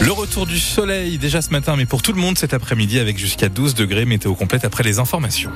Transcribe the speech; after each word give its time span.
Le 0.00 0.12
retour 0.12 0.46
du 0.46 0.58
soleil 0.58 1.18
déjà 1.18 1.42
ce 1.42 1.50
matin, 1.50 1.76
mais 1.76 1.84
pour 1.84 2.00
tout 2.00 2.14
le 2.14 2.20
monde 2.22 2.38
cet 2.38 2.54
après-midi 2.54 2.98
avec 2.98 3.18
jusqu'à 3.18 3.50
12 3.50 3.74
degrés 3.74 4.06
météo 4.06 4.34
complète 4.34 4.64
après 4.64 4.82
les 4.82 4.98
informations. 4.98 5.50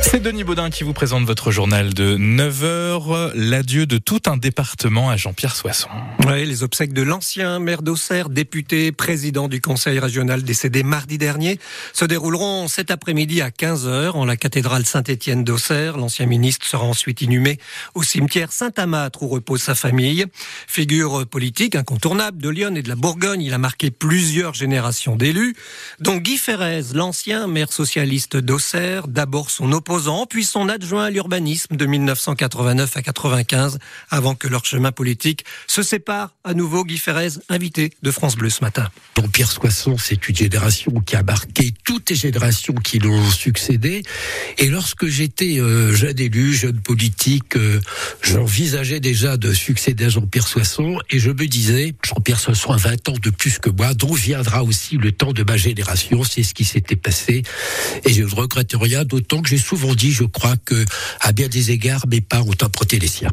C'est 0.00 0.20
Denis 0.20 0.44
Baudin 0.44 0.70
qui 0.70 0.84
vous 0.84 0.92
présente 0.92 1.24
votre 1.24 1.50
journal 1.50 1.92
de 1.92 2.16
9h, 2.16 3.32
l'adieu 3.34 3.84
de 3.84 3.98
tout 3.98 4.22
un 4.26 4.36
département 4.36 5.10
à 5.10 5.16
Jean-Pierre 5.16 5.54
Soisson. 5.54 5.88
Oui, 6.26 6.46
les 6.46 6.62
obsèques 6.62 6.92
de 6.92 7.02
l'ancien 7.02 7.58
maire 7.58 7.82
d'Auxerre, 7.82 8.30
député, 8.30 8.92
président 8.92 9.48
du 9.48 9.60
conseil 9.60 9.98
régional 9.98 10.42
décédé 10.42 10.82
mardi 10.82 11.18
dernier, 11.18 11.58
se 11.92 12.04
dérouleront 12.04 12.68
cet 12.68 12.90
après-midi 12.90 13.42
à 13.42 13.50
15h 13.50 14.12
en 14.12 14.24
la 14.24 14.36
cathédrale 14.36 14.86
Saint-Étienne 14.86 15.44
d'Auxerre. 15.44 15.98
L'ancien 15.98 16.26
ministre 16.26 16.66
sera 16.66 16.84
ensuite 16.84 17.20
inhumé 17.20 17.58
au 17.94 18.02
cimetière 18.02 18.52
Saint-Amatre 18.52 19.22
où 19.22 19.28
repose 19.28 19.62
sa 19.62 19.74
famille. 19.74 20.24
Figure 20.66 21.26
politique 21.26 21.74
incontournable 21.74 22.40
de 22.40 22.48
Lyon 22.48 22.74
et 22.76 22.82
de 22.82 22.88
la 22.88 22.96
Bourgogne, 22.96 23.42
il 23.42 23.52
a 23.52 23.58
marqué 23.58 23.90
plusieurs 23.90 24.54
générations 24.54 25.16
d'élus, 25.16 25.54
dont 26.00 26.16
Guy 26.16 26.38
Ferrez, 26.38 26.94
l'ancien 26.94 27.46
maire 27.46 27.72
socialiste 27.72 28.36
d'Auxerre, 28.36 29.08
d'abord 29.08 29.50
son 29.50 29.72
opposant 29.88 30.26
puis 30.26 30.44
son 30.44 30.68
adjoint 30.68 31.04
à 31.04 31.10
l'urbanisme 31.10 31.74
de 31.74 31.86
1989 31.86 32.94
à 32.94 33.02
95, 33.02 33.78
avant 34.10 34.34
que 34.34 34.46
leur 34.46 34.66
chemin 34.66 34.92
politique 34.92 35.46
se 35.66 35.82
sépare 35.82 36.34
à 36.44 36.52
nouveau. 36.52 36.84
Guy 36.84 36.98
Ferrez, 36.98 37.30
invité 37.48 37.92
de 38.02 38.10
France 38.10 38.36
Bleu 38.36 38.50
ce 38.50 38.62
matin. 38.62 38.86
Donc 39.14 39.30
Pierre 39.32 39.50
Soisson, 39.50 39.96
c'est 39.96 40.28
une 40.28 40.36
génération 40.36 40.92
qui 41.00 41.16
a 41.16 41.22
marqué 41.22 41.72
toutes 41.86 42.10
les 42.10 42.16
générations 42.16 42.74
qui 42.74 42.98
l'ont 42.98 43.30
succédé. 43.30 44.02
Et 44.58 44.68
lorsque 44.68 45.06
j'étais 45.06 45.58
euh, 45.58 45.94
jeune 45.94 46.20
élu, 46.20 46.52
jeune 46.52 46.80
politique, 46.80 47.56
euh, 47.56 47.80
j'envisageais 48.20 49.00
déjà 49.00 49.38
de 49.38 49.54
succéder 49.54 50.04
à 50.04 50.08
Jean-Pierre 50.10 50.48
Soisson 50.48 50.98
et 51.08 51.18
je 51.18 51.30
me 51.30 51.46
disais, 51.46 51.94
Jean-Pierre 52.04 52.40
Soisson 52.40 52.72
a 52.72 52.76
20 52.76 53.08
ans 53.08 53.18
de 53.22 53.30
plus 53.30 53.58
que 53.58 53.70
moi, 53.70 53.94
donc 53.94 54.16
viendra 54.16 54.62
aussi 54.64 54.98
le 54.98 55.12
temps 55.12 55.32
de 55.32 55.44
ma 55.44 55.56
génération. 55.56 56.24
C'est 56.24 56.42
ce 56.42 56.52
qui 56.52 56.64
s'était 56.64 56.96
passé 56.96 57.42
et 58.04 58.12
je 58.12 58.22
ne 58.22 58.34
regrette 58.34 58.74
rien, 58.74 59.04
d'autant 59.04 59.40
que 59.40 59.48
j'ai 59.48 59.56
souvent 59.56 59.77
dit, 59.94 60.12
je 60.12 60.24
crois, 60.24 60.56
que 60.56 60.84
à 61.20 61.32
bien 61.32 61.48
des 61.48 61.70
égards, 61.70 62.06
mes 62.08 62.20
parents 62.20 62.48
ont 62.48 62.64
emprunté 62.64 62.98
les 62.98 63.08
siens. 63.08 63.30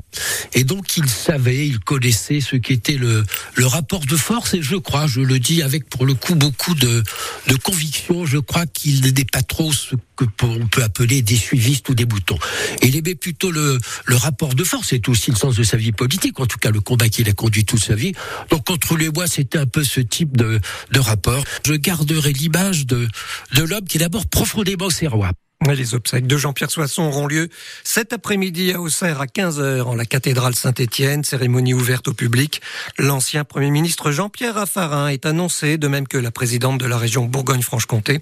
Et 0.54 0.64
donc, 0.64 0.98
il 0.98 1.10
savait, 1.10 1.68
il 1.68 1.80
connaissait 1.80 2.42
ce 2.42 2.56
qu'était 2.56 2.98
le, 2.98 3.24
le 3.56 3.66
rapport 3.66 4.06
de 4.06 4.16
force, 4.16 4.54
et 4.54 4.62
je 4.62 4.76
crois, 4.76 5.08
je 5.08 5.22
le 5.22 5.40
dis 5.40 5.62
avec 5.62 5.90
pour 5.90 6.06
le 6.06 6.14
coup 6.14 6.36
beaucoup 6.36 6.76
de, 6.76 7.04
de 7.48 7.56
conviction, 7.56 8.26
je 8.26 8.38
crois 8.38 8.66
qu'il 8.66 9.02
n'est 9.02 9.26
pas 9.26 9.42
trop 9.42 9.72
ce 9.72 9.96
que 10.16 10.26
on 10.44 10.68
peut 10.68 10.84
appeler 10.84 11.22
des 11.22 11.36
suivistes 11.36 11.90
ou 11.90 11.96
des 11.96 12.06
boutons. 12.06 12.38
Il 12.82 12.96
aimait 12.96 13.16
plutôt 13.16 13.52
le, 13.52 13.78
le 14.06 14.16
rapport 14.16 14.54
de 14.54 14.64
force, 14.64 14.88
c'est 14.90 15.10
aussi 15.10 15.32
le 15.32 15.36
sens 15.36 15.56
de 15.56 15.64
sa 15.64 15.78
vie 15.78 15.92
politique, 15.92 16.40
en 16.40 16.46
tout 16.46 16.58
cas 16.58 16.72
le 16.72 16.80
combat 16.82 17.10
qu'il 17.10 17.28
a 17.30 17.34
conduit 17.34 17.66
toute 17.66 17.84
sa 17.84 17.96
vie. 17.96 18.14
Donc 18.50 18.70
entre 18.70 18.96
les 18.96 19.10
moi, 19.10 19.28
c'était 19.28 19.58
un 19.58 19.66
peu 19.66 19.84
ce 19.84 20.00
type 20.00 20.38
de, 20.38 20.60
de 20.92 21.00
rapport. 21.00 21.44
Je 21.66 21.74
garderai 21.74 22.34
l'image 22.34 22.86
de, 22.86 23.08
de 23.56 23.64
l'homme 23.64 23.86
qui 23.86 23.98
est 23.98 24.02
d'abord 24.02 24.26
profondément 24.28 24.90
serrois. 24.90 25.32
Les 25.74 25.96
obsèques 25.96 26.28
de 26.28 26.38
Jean-Pierre 26.38 26.70
Soisson 26.70 27.04
auront 27.04 27.28
lieu 27.28 27.50
cet 27.84 28.14
après-midi 28.14 28.72
à 28.72 28.80
Auxerre 28.80 29.20
à 29.20 29.26
15h 29.26 29.82
en 29.82 29.96
la 29.96 30.06
cathédrale 30.06 30.54
Saint-Étienne, 30.54 31.24
cérémonie 31.24 31.74
ouverte 31.74 32.08
au 32.08 32.14
public. 32.14 32.62
L'ancien 33.00 33.44
Premier 33.44 33.72
ministre 33.72 34.12
Jean-Pierre 34.12 34.56
Raffarin 34.56 35.08
est 35.08 35.26
annoncé, 35.26 35.78
de 35.78 35.88
même 35.88 36.08
que 36.08 36.18
la 36.18 36.32
présidente 36.32 36.80
de 36.80 36.86
la 36.86 36.98
région 36.98 37.26
Bourgogne-Franche-Comté. 37.26 38.20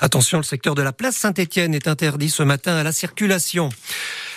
Attention, 0.00 0.38
le 0.38 0.44
secteur 0.44 0.74
de 0.74 0.82
la 0.82 0.92
place 0.92 1.16
Saint-Étienne 1.16 1.74
est 1.74 1.86
interdit 1.86 2.30
ce 2.30 2.42
matin 2.42 2.74
à 2.76 2.82
la 2.82 2.92
circulation. 2.92 3.68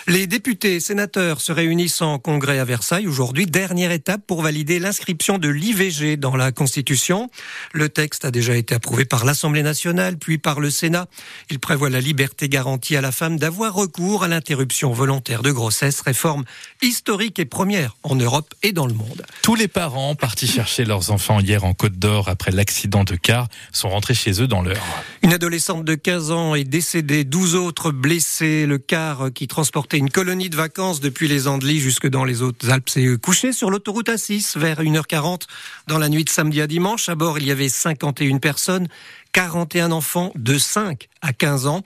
Les 0.06 0.26
députés 0.26 0.76
et 0.76 0.80
sénateurs 0.80 1.40
se 1.40 1.52
réunissent 1.52 2.00
en 2.00 2.18
congrès 2.18 2.58
à 2.58 2.64
Versailles 2.64 3.06
aujourd'hui, 3.06 3.46
dernière 3.46 3.92
étape 3.92 4.22
pour 4.26 4.40
valider 4.40 4.78
l'inscription 4.78 5.36
de 5.36 5.48
l'IVG 5.48 6.16
dans 6.16 6.36
la 6.36 6.52
Constitution. 6.52 7.30
Le 7.72 7.90
texte 7.90 8.24
a 8.24 8.30
déjà 8.30 8.56
été 8.56 8.74
approuvé 8.74 9.04
par 9.04 9.24
l'Assemblée 9.24 9.62
nationale, 9.62 10.16
puis 10.16 10.38
par 10.38 10.58
le 10.58 10.70
Sénat. 10.70 11.06
Il 11.50 11.58
prévoit 11.58 11.90
la 11.90 12.00
liberté 12.00 12.48
garantie 12.48 12.96
à 12.96 13.02
la 13.02 13.12
femme 13.12 13.38
d'avoir 13.38 13.74
recours 13.74 14.24
à 14.24 14.28
l'interruption 14.28 14.90
volontaire 14.92 15.42
de 15.42 15.52
grossesse, 15.52 16.00
réforme 16.00 16.44
historique 16.80 17.38
et 17.38 17.44
première 17.44 17.96
en 18.02 18.16
Europe 18.16 18.54
et 18.62 18.72
dans 18.72 18.86
le 18.86 18.94
monde. 18.94 19.22
Tous 19.42 19.54
les 19.54 19.68
parents 19.68 20.14
partis 20.14 20.48
chercher 20.48 20.84
leurs 20.84 21.10
enfants 21.10 21.40
hier 21.40 21.64
en 21.64 21.74
Côte 21.74 21.98
d'Or 21.98 22.28
après 22.28 22.52
l'accident 22.52 23.04
de 23.04 23.16
car 23.16 23.48
sont 23.72 23.90
rentrés 23.90 24.14
chez 24.14 24.42
eux 24.42 24.46
dans 24.46 24.62
l'heure. 24.62 24.82
Une 25.22 25.34
adolescente 25.34 25.84
de 25.84 25.94
15 25.94 26.30
ans 26.30 26.54
est 26.54 26.64
décédée, 26.64 27.24
12 27.24 27.54
autres 27.54 27.90
blessés. 27.90 28.64
Le 28.66 28.78
car 28.78 29.30
qui 29.34 29.46
transporte 29.46 29.89
une 29.96 30.10
colonie 30.10 30.50
de 30.50 30.56
vacances 30.56 31.00
depuis 31.00 31.28
les 31.28 31.48
Andelys 31.48 31.80
jusque 31.80 32.08
dans 32.08 32.24
les 32.24 32.42
Hautes-Alpes 32.42 32.88
s'est 32.88 33.16
couché 33.20 33.52
sur 33.52 33.70
l'autoroute 33.70 34.08
A6 34.08 34.58
vers 34.58 34.80
1h40 34.82 35.42
dans 35.86 35.98
la 35.98 36.08
nuit 36.08 36.24
de 36.24 36.30
samedi 36.30 36.60
à 36.60 36.66
dimanche. 36.66 37.08
À 37.08 37.14
bord, 37.14 37.38
il 37.38 37.46
y 37.46 37.50
avait 37.50 37.68
51 37.68 38.38
personnes. 38.38 38.88
41 39.32 39.92
enfants 39.92 40.32
de 40.34 40.58
5 40.58 41.08
à 41.22 41.32
15 41.32 41.66
ans. 41.66 41.82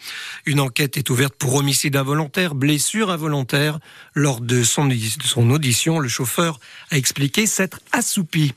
Une 0.47 0.61
enquête 0.61 0.97
est 0.97 1.11
ouverte 1.11 1.35
pour 1.35 1.55
homicide 1.55 1.97
involontaire, 1.97 2.55
blessure 2.55 3.11
involontaire. 3.11 3.79
Lors 4.15 4.41
de 4.41 4.63
son 4.63 4.91
audition, 5.51 5.99
le 5.99 6.09
chauffeur 6.09 6.59
a 6.91 6.97
expliqué 6.97 7.47
s'être 7.47 7.81
assoupi. 7.93 8.55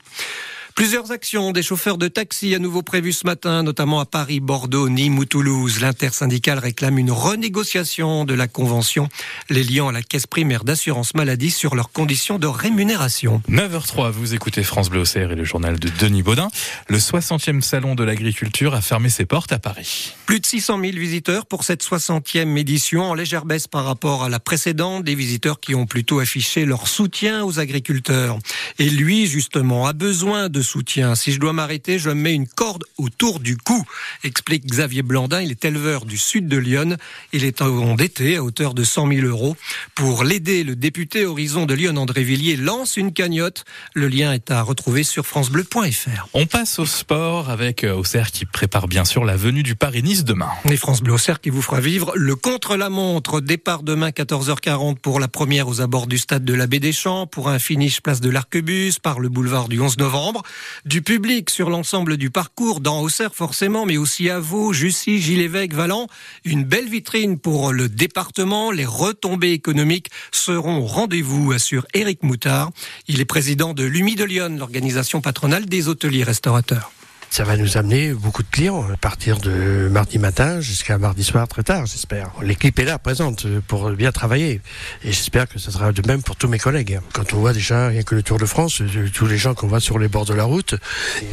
Plusieurs 0.78 1.10
actions 1.10 1.50
des 1.50 1.64
chauffeurs 1.64 1.98
de 1.98 2.06
taxi 2.06 2.54
à 2.54 2.60
nouveau 2.60 2.82
prévues 2.82 3.12
ce 3.12 3.26
matin, 3.26 3.64
notamment 3.64 3.98
à 3.98 4.06
Paris, 4.06 4.38
Bordeaux, 4.38 4.88
Nîmes 4.88 5.18
ou 5.18 5.24
Toulouse. 5.24 5.80
L'intersyndicale 5.80 6.60
réclame 6.60 6.98
une 6.98 7.10
renégociation 7.10 8.24
de 8.24 8.32
la 8.32 8.46
convention 8.46 9.08
les 9.50 9.64
liant 9.64 9.88
à 9.88 9.92
la 9.92 10.02
caisse 10.02 10.28
primaire 10.28 10.62
d'assurance 10.62 11.14
maladie 11.16 11.50
sur 11.50 11.74
leurs 11.74 11.90
conditions 11.90 12.38
de 12.38 12.46
rémunération. 12.46 13.42
9h03, 13.50 14.12
vous 14.12 14.34
écoutez 14.34 14.62
France 14.62 14.88
Bleu 14.88 15.02
et 15.16 15.26
le 15.26 15.42
journal 15.42 15.80
de 15.80 15.88
Denis 15.98 16.22
Baudin. 16.22 16.46
Le 16.86 16.98
60e 16.98 17.60
salon 17.60 17.96
de 17.96 18.04
l'agriculture 18.04 18.74
a 18.74 18.80
fermé 18.80 19.08
ses 19.08 19.24
portes 19.24 19.50
à 19.50 19.58
Paris. 19.58 20.14
Plus 20.26 20.38
de 20.38 20.46
600 20.46 20.80
000 20.80 20.92
visiteurs 20.92 21.46
pour 21.46 21.64
cette 21.64 21.82
60e 21.82 22.56
édition, 22.56 23.02
en 23.10 23.14
légère 23.14 23.46
baisse 23.46 23.66
par 23.66 23.84
rapport 23.84 24.22
à 24.22 24.28
la 24.28 24.38
précédente, 24.38 25.02
des 25.02 25.16
visiteurs 25.16 25.58
qui 25.58 25.74
ont 25.74 25.86
plutôt 25.86 26.20
affiché 26.20 26.64
leur 26.64 26.86
soutien 26.86 27.44
aux 27.44 27.58
agriculteurs. 27.58 28.38
Et 28.78 28.88
lui, 28.88 29.26
justement, 29.26 29.88
a 29.88 29.92
besoin 29.92 30.48
de 30.48 30.67
soutien. 30.68 31.14
Si 31.14 31.32
je 31.32 31.40
dois 31.40 31.52
m'arrêter, 31.52 31.98
je 31.98 32.10
mets 32.10 32.34
une 32.34 32.46
corde 32.46 32.84
autour 32.98 33.40
du 33.40 33.56
cou, 33.56 33.84
explique 34.22 34.66
Xavier 34.66 35.02
Blandin. 35.02 35.40
Il 35.40 35.50
est 35.50 35.64
éleveur 35.64 36.04
du 36.04 36.18
sud 36.18 36.46
de 36.46 36.58
Lyon. 36.58 36.96
Il 37.32 37.44
est 37.44 37.62
endetté 37.62 38.36
à 38.36 38.44
hauteur 38.44 38.74
de 38.74 38.84
100 38.84 39.08
000 39.08 39.26
euros. 39.26 39.56
Pour 39.94 40.24
l'aider, 40.24 40.64
le 40.64 40.76
député 40.76 41.24
Horizon 41.24 41.64
de 41.64 41.74
Lyon, 41.74 41.96
André 41.96 42.22
Villiers, 42.22 42.56
lance 42.56 42.96
une 42.96 43.12
cagnotte. 43.12 43.64
Le 43.94 44.08
lien 44.08 44.32
est 44.32 44.50
à 44.50 44.62
retrouver 44.62 45.02
sur 45.02 45.26
francebleu.fr. 45.26 46.28
On 46.34 46.46
passe 46.46 46.78
au 46.78 46.86
sport 46.86 47.48
avec 47.48 47.84
euh, 47.84 47.94
Auxerre 47.94 48.30
qui 48.30 48.44
prépare 48.44 48.88
bien 48.88 49.04
sûr 49.04 49.24
la 49.24 49.36
venue 49.36 49.62
du 49.62 49.74
Paris-Nice 49.74 50.24
demain. 50.24 50.50
Et 50.68 50.76
France 50.76 51.02
Bleu 51.02 51.14
Auxerre 51.14 51.40
qui 51.40 51.50
vous 51.50 51.62
fera 51.62 51.80
vivre 51.80 52.12
le 52.14 52.36
contre-la-montre. 52.36 53.40
Départ 53.40 53.82
demain 53.82 54.10
14h40 54.10 54.96
pour 54.96 55.18
la 55.18 55.28
première 55.28 55.68
aux 55.68 55.80
abords 55.80 56.06
du 56.06 56.18
stade 56.18 56.44
de 56.44 56.54
la 56.54 56.66
Baie 56.66 56.80
des 56.80 56.92
Champs, 56.92 57.26
pour 57.26 57.48
un 57.48 57.58
finish 57.58 58.00
place 58.00 58.20
de 58.20 58.28
l'Arquebus 58.28 58.94
par 59.02 59.20
le 59.20 59.28
boulevard 59.28 59.68
du 59.68 59.80
11 59.80 59.98
novembre 59.98 60.42
du 60.84 61.02
public 61.02 61.50
sur 61.50 61.70
l'ensemble 61.70 62.16
du 62.16 62.30
parcours, 62.30 62.80
dans 62.80 63.00
Auxerre 63.00 63.34
forcément, 63.34 63.86
mais 63.86 63.96
aussi 63.96 64.30
à 64.30 64.40
Vaud, 64.40 64.72
Jussy, 64.72 65.20
Gilles-Évêque, 65.20 65.74
Valent. 65.74 66.06
Une 66.44 66.64
belle 66.64 66.88
vitrine 66.88 67.38
pour 67.38 67.72
le 67.72 67.88
département. 67.88 68.70
Les 68.70 68.84
retombées 68.86 69.52
économiques 69.52 70.10
seront 70.32 70.78
au 70.78 70.86
rendez-vous, 70.86 71.52
assure 71.52 71.86
Éric 71.94 72.22
Moutard. 72.22 72.70
Il 73.06 73.20
est 73.20 73.24
président 73.24 73.74
de 73.74 73.84
l'UMI 73.84 74.16
de 74.16 74.24
Lyon, 74.24 74.56
l'organisation 74.58 75.20
patronale 75.20 75.66
des 75.66 75.88
hôteliers 75.88 76.24
restaurateurs. 76.24 76.92
Ça 77.30 77.44
va 77.44 77.56
nous 77.56 77.76
amener 77.76 78.12
beaucoup 78.14 78.42
de 78.42 78.48
clients 78.50 78.84
à 78.92 78.96
partir 78.96 79.38
de 79.38 79.88
mardi 79.92 80.18
matin 80.18 80.60
jusqu'à 80.60 80.98
mardi 80.98 81.22
soir 81.22 81.46
très 81.46 81.62
tard, 81.62 81.86
j'espère. 81.86 82.30
L'équipe 82.42 82.76
est 82.78 82.84
là, 82.84 82.98
présente, 82.98 83.46
pour 83.66 83.90
bien 83.90 84.12
travailler. 84.12 84.60
Et 85.04 85.12
j'espère 85.12 85.46
que 85.48 85.58
ce 85.58 85.70
sera 85.70 85.92
de 85.92 86.02
même 86.06 86.22
pour 86.22 86.36
tous 86.36 86.48
mes 86.48 86.58
collègues. 86.58 87.00
Quand 87.12 87.34
on 87.34 87.38
voit 87.38 87.52
déjà, 87.52 87.88
rien 87.88 88.02
que 88.02 88.14
le 88.14 88.22
Tour 88.22 88.38
de 88.38 88.46
France, 88.46 88.80
euh, 88.80 89.08
tous 89.12 89.26
les 89.26 89.36
gens 89.36 89.54
qu'on 89.54 89.68
voit 89.68 89.80
sur 89.80 89.98
les 89.98 90.08
bords 90.08 90.24
de 90.24 90.34
la 90.34 90.44
route, 90.44 90.74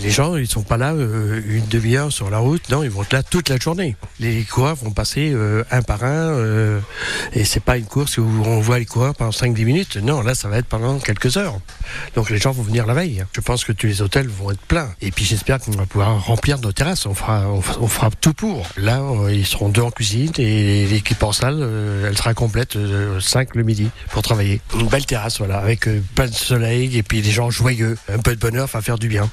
les 0.04 0.12
gens, 0.12 0.36
ils 0.36 0.48
sont 0.48 0.64
pas 0.64 0.78
là 0.78 0.94
euh, 0.94 1.42
une 1.48 1.66
demi-heure 1.68 2.12
sur 2.12 2.30
la 2.30 2.40
route, 2.40 2.70
non, 2.70 2.84
ils 2.84 2.90
vont 2.90 3.04
être 3.04 3.14
là 3.14 3.24
toute 3.24 3.50
la 3.50 3.58
journée. 3.58 3.96
Les 4.20 4.44
coureurs 4.44 4.76
vont 4.76 4.92
passer 4.92 5.32
euh, 5.34 5.64
un 5.72 5.82
par 5.82 6.04
un, 6.04 6.82
et 7.34 7.46
c'est 7.46 7.64
pas 7.64 7.78
une 7.78 7.86
course 7.86 8.18
où 8.18 8.28
on 8.46 8.60
voit 8.60 8.80
les 8.80 8.86
coureurs 8.86 9.16
pendant 9.16 9.32
5-10 9.32 9.66
minutes. 9.66 9.98
Non, 9.98 10.22
là, 10.22 10.36
ça 10.36 10.50
va 10.50 10.58
être 10.58 10.68
pendant 10.68 11.00
quelques 11.00 11.38
heures. 11.38 11.60
Donc 12.16 12.30
les 12.30 12.38
gens 12.38 12.52
vont 12.52 12.64
venir 12.64 12.86
la 12.86 12.94
veille. 12.94 13.24
Je 13.34 13.42
pense 13.42 13.64
que 13.64 13.72
tous 13.72 13.88
les 13.88 14.02
hôtels 14.02 14.28
vont 14.28 14.52
être 14.52 14.62
pleins. 14.62 14.90
Et 15.02 15.12
puis 15.12 15.26
j'espère 15.26 15.60
qu'on 15.60 15.85
pouvoir 15.86 16.24
remplir 16.26 16.60
nos 16.60 16.72
terrasses. 16.72 17.06
On 17.06 17.14
fera, 17.14 17.46
on, 17.48 18.10
tout 18.22 18.34
pour. 18.34 18.68
Là, 18.78 19.02
ils 19.30 19.46
seront 19.46 19.70
deux 19.70 19.82
en 19.82 19.92
cuisine 19.92 20.32
et 20.38 20.86
l'équipe 20.88 21.22
en 21.24 21.32
salle, 21.32 21.60
euh, 21.62 22.08
elle 22.08 22.18
sera 22.18 22.34
complète, 22.34 22.78
5 23.20 23.50
euh, 23.50 23.52
le 23.56 23.64
midi, 23.64 23.90
pour 24.12 24.22
travailler. 24.22 24.62
Une 24.80 24.88
belle 24.88 25.06
terrasse, 25.06 25.40
voilà, 25.40 25.58
avec 25.58 25.88
euh, 25.88 26.02
plein 26.16 26.28
de 26.28 26.34
soleil 26.34 26.98
et 26.98 27.04
puis 27.04 27.22
des 27.22 27.32
gens 27.32 27.50
joyeux. 27.50 27.98
Un 28.10 28.20
peu 28.20 28.36
de 28.36 28.40
bonheur 28.40 28.68
va 28.68 28.82
faire 28.82 28.98
du 28.98 29.08
bien. 29.08 29.30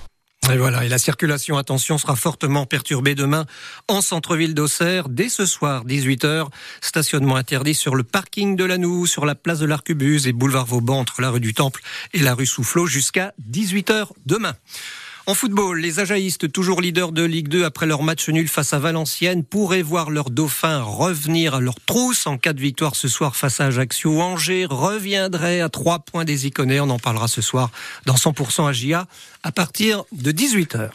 Et 0.51 0.57
voilà, 0.57 0.85
et 0.85 0.89
la 0.89 0.99
circulation, 0.99 1.57
attention, 1.57 1.99
sera 1.99 2.17
fortement 2.17 2.67
perturbée 2.67 3.15
demain 3.15 3.47
en 3.87 4.01
centre-ville 4.01 4.55
d'Auxerre. 4.55 5.09
Dès 5.09 5.29
ce 5.29 5.47
soir, 5.47 5.85
18h, 5.87 6.49
stationnement 6.81 7.37
interdit 7.37 7.75
sur 7.75 7.95
le 7.95 8.03
parking 8.03 8.57
de 8.57 8.65
Lanou, 8.65 9.07
sur 9.07 9.25
la 9.25 9.37
place 9.37 9.61
de 9.61 9.67
l'Arcubus 9.67 10.27
et 10.27 10.33
boulevard 10.33 10.67
Vauban 10.67 10.99
entre 10.99 11.21
la 11.21 11.31
rue 11.31 11.41
du 11.41 11.55
Temple 11.55 11.81
et 12.13 12.19
la 12.19 12.35
rue 12.35 12.47
Soufflot 12.47 12.87
jusqu'à 12.87 13.33
18h 13.49 14.09
demain. 14.27 14.55
En 15.27 15.35
football, 15.35 15.79
les 15.79 16.01
Ajaïstes, 16.01 16.51
toujours 16.51 16.81
leaders 16.81 17.13
de 17.13 17.23
Ligue 17.23 17.47
2 17.47 17.65
après 17.65 17.87
leur 17.87 18.03
match 18.03 18.29
nul 18.29 18.49
face 18.49 18.73
à 18.73 18.81
Valenciennes, 18.81 19.45
pourraient 19.45 19.83
voir 19.83 20.11
leur 20.11 20.31
dauphin 20.31 20.83
revenir 20.83 21.55
à 21.55 21.61
leur 21.61 21.77
trousse 21.87 22.27
en 22.27 22.39
cas 22.39 22.53
de 22.53 22.61
victoire 22.61 22.97
ce 22.97 23.07
soir 23.07 23.37
face 23.37 23.61
à 23.61 23.67
Ajaccio. 23.67 24.21
Angers 24.21 24.67
reviendrait 24.69 25.61
à 25.61 25.69
trois 25.69 26.01
points 26.01 26.25
des 26.25 26.49
Iconais. 26.49 26.81
On 26.81 26.91
en 26.91 26.99
parlera 26.99 27.29
ce 27.29 27.41
soir 27.41 27.71
dans 28.05 28.17
100% 28.17 28.69
AGA 28.69 29.07
à 29.45 29.53
partir 29.53 30.03
de 30.11 30.33
18h. 30.33 30.91